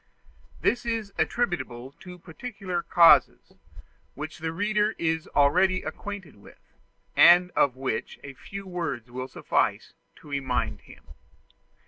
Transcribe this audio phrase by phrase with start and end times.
[0.61, 3.53] This is attributable to peculiar causes,
[4.15, 6.73] which the reader is already acquainted with,
[7.15, 11.03] and of which a few words will suffice to remind him.